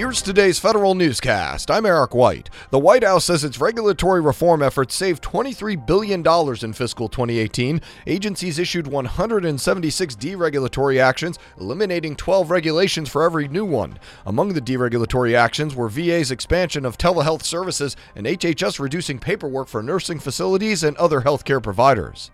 Here's 0.00 0.22
today's 0.22 0.58
federal 0.58 0.94
newscast. 0.94 1.70
I'm 1.70 1.84
Eric 1.84 2.14
White. 2.14 2.48
The 2.70 2.78
White 2.78 3.04
House 3.04 3.26
says 3.26 3.44
its 3.44 3.60
regulatory 3.60 4.22
reform 4.22 4.62
efforts 4.62 4.94
saved 4.94 5.22
$23 5.22 5.86
billion 5.86 6.26
in 6.64 6.72
fiscal 6.72 7.06
2018. 7.06 7.82
Agencies 8.06 8.58
issued 8.58 8.86
176 8.86 10.16
deregulatory 10.16 11.02
actions, 11.02 11.38
eliminating 11.60 12.16
12 12.16 12.50
regulations 12.50 13.10
for 13.10 13.22
every 13.22 13.46
new 13.46 13.66
one. 13.66 13.98
Among 14.24 14.54
the 14.54 14.62
deregulatory 14.62 15.34
actions 15.34 15.74
were 15.74 15.90
VA's 15.90 16.30
expansion 16.30 16.86
of 16.86 16.96
telehealth 16.96 17.42
services 17.42 17.94
and 18.16 18.26
HHS 18.26 18.80
reducing 18.80 19.18
paperwork 19.18 19.68
for 19.68 19.82
nursing 19.82 20.18
facilities 20.18 20.82
and 20.82 20.96
other 20.96 21.20
healthcare 21.20 21.62
providers. 21.62 22.30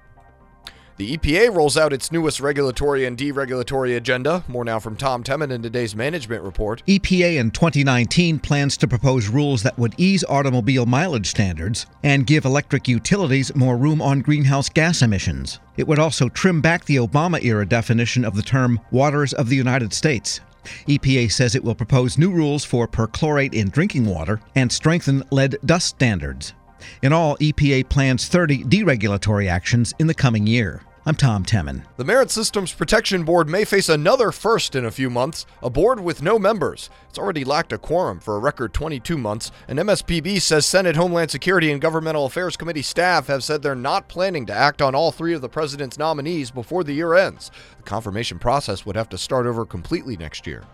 The 0.99 1.19
EPA 1.19 1.55
rolls 1.55 1.77
out 1.77 1.93
its 1.93 2.11
newest 2.11 2.41
regulatory 2.41 3.05
and 3.05 3.19
deregulatory 3.19 3.99
agenda. 3.99 4.43
More 4.49 4.65
now 4.65 4.79
from 4.79 4.97
Tom 4.97 5.23
Temin 5.23 5.51
in 5.51 5.61
today's 5.61 5.95
management 5.95 6.43
report. 6.43 6.83
EPA 6.87 7.37
in 7.37 7.51
2019 7.51 8.39
plans 8.39 8.79
to 8.79 8.89
propose 8.89 9.29
rules 9.29 9.63
that 9.63 9.79
would 9.79 9.95
ease 9.99 10.25
automobile 10.25 10.87
mileage 10.87 11.27
standards 11.27 11.85
and 12.03 12.27
give 12.27 12.47
electric 12.47 12.89
utilities 12.89 13.55
more 13.55 13.77
room 13.77 14.01
on 14.01 14.23
greenhouse 14.23 14.71
gas 14.71 15.03
emissions. 15.03 15.61
It 15.77 15.87
would 15.87 15.99
also 15.99 16.31
trim 16.31 16.63
back 16.63 16.87
the 16.87 16.97
Obama 16.97 17.45
era 17.45 17.67
definition 17.67 18.25
of 18.25 18.35
the 18.35 18.43
term 18.43 18.81
waters 18.91 19.35
of 19.35 19.51
the 19.51 19.57
United 19.57 19.93
States. 19.93 20.41
EPA 20.89 21.31
says 21.31 21.55
it 21.55 21.63
will 21.63 21.75
propose 21.75 22.17
new 22.17 22.31
rules 22.31 22.65
for 22.65 22.89
perchlorate 22.89 23.53
in 23.53 23.69
drinking 23.69 24.07
water 24.07 24.41
and 24.55 24.73
strengthen 24.73 25.23
lead 25.31 25.59
dust 25.67 25.89
standards. 25.89 26.55
In 27.03 27.13
all, 27.13 27.37
EPA 27.39 27.89
plans 27.89 28.29
30 28.29 28.65
deregulatory 28.65 29.49
actions 29.49 29.95
in 29.99 30.07
the 30.07 30.15
coming 30.15 30.47
year. 30.47 30.83
I'm 31.09 31.15
Tom 31.15 31.45
Temin. 31.45 31.85
The 31.99 32.05
Merit 32.05 32.33
Systems 32.33 32.73
Protection 32.73 33.23
Board 33.23 33.49
may 33.49 33.65
face 33.65 33.89
another 33.89 34.33
first 34.33 34.75
in 34.75 34.85
a 34.85 34.91
few 34.91 35.09
months 35.09 35.47
a 35.63 35.71
board 35.71 36.01
with 36.01 36.21
no 36.21 36.37
members. 36.37 36.91
It's 37.09 37.17
already 37.17 37.45
lacked 37.45 37.73
a 37.73 37.79
quorum 37.79 38.19
for 38.19 38.35
a 38.35 38.41
record 38.41 38.75
22 38.75 39.17
months, 39.17 39.53
and 39.69 39.79
MSPB 39.79 40.41
says 40.41 40.67
Senate 40.67 40.97
Homeland 40.97 41.31
Security 41.31 41.71
and 41.71 41.81
Governmental 41.81 42.27
Affairs 42.27 42.57
Committee 42.57 42.83
staff 42.83 43.29
have 43.29 43.45
said 43.45 43.63
they're 43.63 43.77
not 43.77 44.09
planning 44.09 44.47
to 44.47 44.53
act 44.53 44.83
on 44.83 44.97
all 44.97 45.13
three 45.13 45.33
of 45.33 45.43
the 45.43 45.49
president's 45.49 45.97
nominees 45.97 46.51
before 46.51 46.83
the 46.83 46.95
year 46.95 47.15
ends. 47.15 47.53
The 47.77 47.85
confirmation 47.85 48.41
process 48.41 48.85
would 48.85 48.97
have 48.97 49.09
to 49.11 49.17
start 49.17 49.47
over 49.47 49.65
completely 49.65 50.17
next 50.17 50.45
year. 50.45 50.65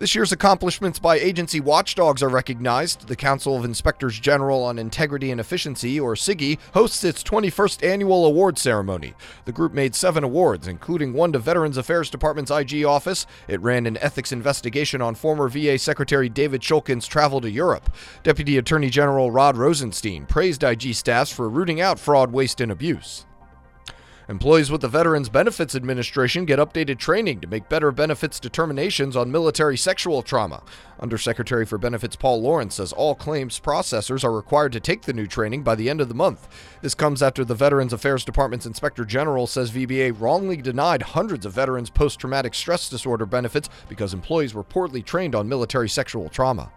This 0.00 0.16
year's 0.16 0.32
accomplishments 0.32 0.98
by 0.98 1.20
agency 1.20 1.60
watchdogs 1.60 2.20
are 2.20 2.28
recognized. 2.28 3.06
The 3.06 3.14
Council 3.14 3.56
of 3.56 3.64
Inspectors 3.64 4.18
General 4.18 4.64
on 4.64 4.76
Integrity 4.76 5.30
and 5.30 5.40
Efficiency, 5.40 6.00
or 6.00 6.16
CIGIE, 6.16 6.58
hosts 6.74 7.04
its 7.04 7.22
21st 7.22 7.88
annual 7.88 8.26
award 8.26 8.58
ceremony. 8.58 9.14
The 9.44 9.52
group 9.52 9.72
made 9.72 9.94
seven 9.94 10.24
awards, 10.24 10.66
including 10.66 11.12
one 11.12 11.30
to 11.32 11.38
Veterans 11.38 11.76
Affairs 11.76 12.10
Department's 12.10 12.50
IG 12.50 12.84
office. 12.84 13.24
It 13.46 13.60
ran 13.60 13.86
an 13.86 13.96
ethics 13.98 14.32
investigation 14.32 15.00
on 15.00 15.14
former 15.14 15.48
VA 15.48 15.78
Secretary 15.78 16.28
David 16.28 16.60
Shulkin's 16.60 17.06
travel 17.06 17.40
to 17.40 17.50
Europe. 17.50 17.88
Deputy 18.24 18.58
Attorney 18.58 18.90
General 18.90 19.30
Rod 19.30 19.56
Rosenstein 19.56 20.26
praised 20.26 20.64
IG 20.64 20.94
staffs 20.94 21.30
for 21.30 21.48
rooting 21.48 21.80
out 21.80 22.00
fraud, 22.00 22.32
waste, 22.32 22.60
and 22.60 22.72
abuse. 22.72 23.26
Employees 24.26 24.70
with 24.70 24.80
the 24.80 24.88
Veterans 24.88 25.28
Benefits 25.28 25.74
Administration 25.74 26.46
get 26.46 26.58
updated 26.58 26.96
training 26.96 27.40
to 27.40 27.46
make 27.46 27.68
better 27.68 27.92
benefits 27.92 28.40
determinations 28.40 29.16
on 29.16 29.30
military 29.30 29.76
sexual 29.76 30.22
trauma. 30.22 30.62
Undersecretary 30.98 31.66
for 31.66 31.76
Benefits 31.76 32.16
Paul 32.16 32.40
Lawrence 32.40 32.76
says 32.76 32.94
all 32.94 33.14
claims 33.14 33.60
processors 33.60 34.24
are 34.24 34.32
required 34.32 34.72
to 34.72 34.80
take 34.80 35.02
the 35.02 35.12
new 35.12 35.26
training 35.26 35.62
by 35.62 35.74
the 35.74 35.90
end 35.90 36.00
of 36.00 36.08
the 36.08 36.14
month. 36.14 36.48
This 36.80 36.94
comes 36.94 37.22
after 37.22 37.44
the 37.44 37.54
Veterans 37.54 37.92
Affairs 37.92 38.24
Department's 38.24 38.64
Inspector 38.64 39.04
General 39.04 39.46
says 39.46 39.70
VBA 39.70 40.18
wrongly 40.18 40.56
denied 40.56 41.02
hundreds 41.02 41.44
of 41.44 41.52
veterans 41.52 41.90
post 41.90 42.18
traumatic 42.18 42.54
stress 42.54 42.88
disorder 42.88 43.26
benefits 43.26 43.68
because 43.90 44.14
employees 44.14 44.54
were 44.54 44.62
poorly 44.62 45.02
trained 45.02 45.34
on 45.34 45.50
military 45.50 45.88
sexual 45.90 46.30
trauma. 46.30 46.72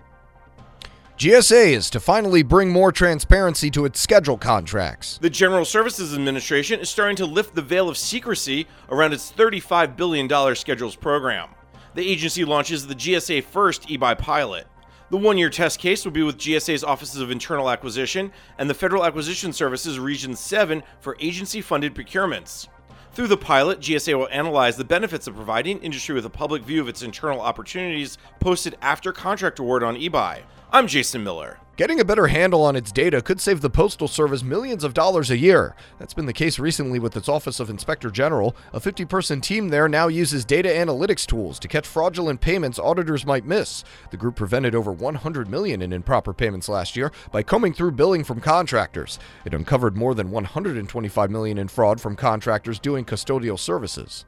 GSA 1.18 1.72
is 1.72 1.90
to 1.90 2.00
finally 2.00 2.44
bring 2.44 2.70
more 2.70 2.92
transparency 2.92 3.72
to 3.72 3.86
its 3.86 4.00
schedule 4.00 4.38
contracts. 4.38 5.18
The 5.18 5.32
General 5.32 5.66
Services 5.66 6.14
Administration 6.14 6.80
is 6.80 6.92
starting 6.92 7.16
to 7.16 7.26
lift 7.26 7.56
the 7.56 7.62
veil 7.64 7.90
of 7.90 7.98
secrecy 7.98 8.68
around 8.90 9.14
its 9.14 9.32
$35 9.32 9.96
billion 9.98 10.56
schedules 10.56 10.96
program. 10.96 11.50
The 11.96 12.08
agency 12.08 12.46
launches 12.46 12.86
the 12.86 12.94
GSA 12.94 13.46
First 13.46 13.88
eBuy 13.88 14.16
pilot. 14.20 14.68
The 15.10 15.18
one 15.18 15.40
year 15.40 15.50
test 15.50 15.80
case 15.80 16.06
will 16.06 16.12
be 16.12 16.22
with 16.22 16.38
GSA's 16.38 16.84
Offices 16.84 17.20
of 17.20 17.32
Internal 17.32 17.72
Acquisition 17.72 18.32
and 18.60 18.70
the 18.70 18.76
Federal 18.76 19.04
Acquisition 19.04 19.52
Services 19.52 19.98
Region 19.98 20.36
7 20.36 20.84
for 21.00 21.18
agency 21.20 21.62
funded 21.62 21.96
procurements. 21.96 22.68
Through 23.14 23.30
the 23.30 23.38
pilot, 23.38 23.80
GSA 23.80 24.16
will 24.16 24.30
analyze 24.32 24.78
the 24.78 24.84
benefits 24.84 25.26
of 25.26 25.34
providing 25.34 25.80
industry 25.80 26.14
with 26.14 26.28
a 26.28 26.30
public 26.30 26.62
view 26.62 26.80
of 26.80 26.88
its 26.88 27.02
internal 27.02 27.42
opportunities 27.42 28.20
posted 28.40 28.78
after 28.84 29.12
contract 29.12 29.58
award 29.58 29.82
on 29.82 29.96
eBuy. 29.96 30.44
I'm 30.70 30.86
Jason 30.88 31.24
Miller. 31.24 31.60
Getting 31.78 32.02
a 32.02 32.06
better 32.06 32.28
handle 32.28 32.62
on 32.62 32.76
its 32.76 32.92
data 32.92 33.22
could 33.22 33.40
save 33.40 33.62
the 33.62 33.70
Postal 33.70 34.10
Service 34.10 34.44
millions 34.44 34.84
of 34.84 34.94
dollars 34.94 35.32
a 35.32 35.38
year. 35.38 35.78
That's 35.98 36.14
been 36.14 36.26
the 36.26 36.34
case 36.34 36.60
recently 36.60 37.00
with 37.00 37.16
its 37.16 37.30
Office 37.30 37.62
of 37.62 37.70
Inspector 37.70 38.10
General. 38.12 38.54
A 38.74 38.82
50 38.82 39.06
person 39.06 39.40
team 39.40 39.70
there 39.70 39.88
now 39.88 40.10
uses 40.10 40.44
data 40.44 40.68
analytics 40.68 41.26
tools 41.26 41.58
to 41.60 41.70
catch 41.70 41.88
fraudulent 41.88 42.42
payments 42.42 42.80
auditors 42.80 43.26
might 43.26 43.46
miss. 43.46 43.86
The 44.12 44.18
group 44.18 44.36
prevented 44.36 44.76
over 44.76 44.92
100 44.92 45.50
million 45.50 45.82
in 45.82 45.94
improper 45.94 46.34
payments 46.34 46.68
last 46.68 46.98
year 46.98 47.14
by 47.32 47.44
combing 47.44 47.74
through 47.74 47.92
billing 47.92 48.26
from 48.26 48.42
contractors. 48.42 49.20
It 49.46 49.54
uncovered 49.54 49.96
more 49.96 50.16
than 50.16 50.32
125 50.32 51.32
million 51.32 51.60
in 51.60 51.70
fraud 51.70 52.02
from 52.02 52.18
contractors 52.18 52.78
doing 52.78 53.06
custodial 53.06 53.58
services. 53.58 54.26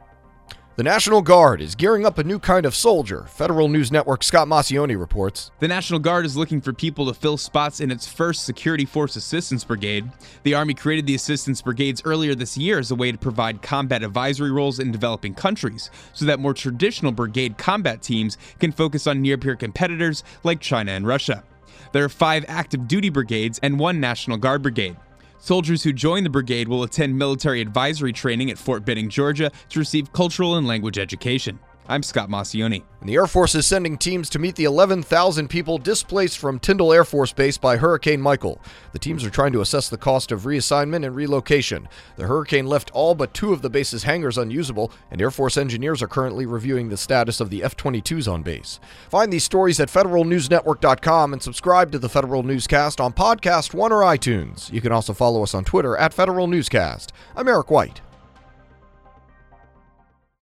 The 0.79 0.83
National 0.83 1.21
Guard 1.21 1.59
is 1.59 1.75
gearing 1.75 2.05
up 2.05 2.19
a 2.19 2.23
new 2.23 2.39
kind 2.39 2.65
of 2.65 2.73
soldier. 2.73 3.25
Federal 3.27 3.67
News 3.67 3.91
Network 3.91 4.23
Scott 4.23 4.47
Maucione 4.47 4.97
reports. 4.97 5.51
The 5.59 5.67
National 5.67 5.99
Guard 5.99 6.25
is 6.25 6.37
looking 6.37 6.61
for 6.61 6.71
people 6.71 7.05
to 7.07 7.13
fill 7.13 7.35
spots 7.35 7.81
in 7.81 7.91
its 7.91 8.07
first 8.07 8.45
Security 8.45 8.85
Force 8.85 9.17
Assistance 9.17 9.65
Brigade. 9.65 10.09
The 10.43 10.53
Army 10.53 10.73
created 10.73 11.05
the 11.05 11.15
Assistance 11.15 11.61
Brigades 11.61 12.01
earlier 12.05 12.33
this 12.33 12.57
year 12.57 12.79
as 12.79 12.91
a 12.91 12.95
way 12.95 13.11
to 13.11 13.17
provide 13.17 13.61
combat 13.61 14.03
advisory 14.03 14.51
roles 14.51 14.79
in 14.79 14.89
developing 14.89 15.33
countries 15.33 15.91
so 16.13 16.23
that 16.23 16.39
more 16.39 16.53
traditional 16.53 17.11
brigade 17.11 17.57
combat 17.57 18.01
teams 18.01 18.37
can 18.61 18.71
focus 18.71 19.05
on 19.05 19.21
near 19.21 19.37
peer 19.37 19.57
competitors 19.57 20.23
like 20.45 20.61
China 20.61 20.93
and 20.93 21.05
Russia. 21.05 21.43
There 21.91 22.05
are 22.05 22.07
five 22.07 22.45
active 22.47 22.87
duty 22.87 23.09
brigades 23.09 23.59
and 23.61 23.77
one 23.77 23.99
National 23.99 24.37
Guard 24.37 24.61
brigade. 24.61 24.95
Soldiers 25.39 25.83
who 25.83 25.93
join 25.93 26.23
the 26.23 26.29
brigade 26.29 26.67
will 26.67 26.83
attend 26.83 27.17
military 27.17 27.61
advisory 27.61 28.11
training 28.11 28.51
at 28.51 28.57
Fort 28.57 28.83
Benning, 28.83 29.09
Georgia 29.09 29.51
to 29.69 29.79
receive 29.79 30.11
cultural 30.11 30.55
and 30.55 30.67
language 30.67 30.99
education. 30.99 31.59
I'm 31.89 32.03
Scott 32.03 32.29
Maucione. 32.29 32.83
The 33.01 33.15
Air 33.15 33.25
Force 33.25 33.55
is 33.55 33.65
sending 33.65 33.97
teams 33.97 34.29
to 34.29 34.37
meet 34.37 34.55
the 34.55 34.65
11,000 34.65 35.47
people 35.47 35.79
displaced 35.79 36.37
from 36.37 36.59
Tyndall 36.59 36.93
Air 36.93 37.03
Force 37.03 37.33
Base 37.33 37.57
by 37.57 37.77
Hurricane 37.77 38.21
Michael. 38.21 38.61
The 38.91 38.99
teams 38.99 39.25
are 39.25 39.31
trying 39.31 39.53
to 39.53 39.61
assess 39.61 39.89
the 39.89 39.97
cost 39.97 40.31
of 40.31 40.43
reassignment 40.43 41.03
and 41.03 41.15
relocation. 41.15 41.89
The 42.15 42.27
hurricane 42.27 42.67
left 42.67 42.91
all 42.91 43.15
but 43.15 43.33
two 43.33 43.53
of 43.53 43.63
the 43.63 43.71
base's 43.71 44.03
hangars 44.03 44.37
unusable, 44.37 44.91
and 45.09 45.19
Air 45.19 45.31
Force 45.31 45.57
engineers 45.57 46.03
are 46.03 46.07
currently 46.07 46.45
reviewing 46.45 46.89
the 46.89 46.95
status 46.95 47.39
of 47.39 47.49
the 47.49 47.63
F 47.63 47.75
22s 47.75 48.31
on 48.31 48.43
base. 48.43 48.79
Find 49.09 49.33
these 49.33 49.43
stories 49.43 49.79
at 49.79 49.89
federalnewsnetwork.com 49.89 51.33
and 51.33 51.41
subscribe 51.41 51.91
to 51.91 51.97
the 51.97 52.07
Federal 52.07 52.43
Newscast 52.43 53.01
on 53.01 53.13
Podcast 53.13 53.73
One 53.73 53.91
or 53.91 54.03
iTunes. 54.03 54.71
You 54.71 54.79
can 54.79 54.91
also 54.91 55.13
follow 55.13 55.41
us 55.41 55.55
on 55.55 55.65
Twitter 55.65 55.97
at 55.97 56.13
Federal 56.13 56.45
Newscast. 56.45 57.13
I'm 57.35 57.47
Eric 57.47 57.71
White. 57.71 58.01